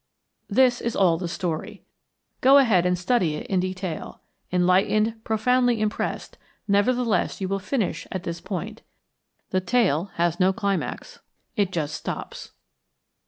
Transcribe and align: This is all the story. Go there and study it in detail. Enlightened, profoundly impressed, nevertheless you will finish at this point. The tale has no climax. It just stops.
This 0.49 0.81
is 0.81 0.95
all 0.95 1.19
the 1.19 1.27
story. 1.27 1.83
Go 2.41 2.55
there 2.57 2.87
and 2.87 2.97
study 2.97 3.35
it 3.35 3.45
in 3.45 3.59
detail. 3.59 4.19
Enlightened, 4.51 5.23
profoundly 5.23 5.79
impressed, 5.79 6.39
nevertheless 6.67 7.39
you 7.39 7.47
will 7.47 7.59
finish 7.59 8.07
at 8.11 8.23
this 8.23 8.41
point. 8.41 8.81
The 9.51 9.61
tale 9.61 10.05
has 10.15 10.39
no 10.39 10.53
climax. 10.53 11.19
It 11.55 11.71
just 11.71 11.93
stops. 11.93 12.49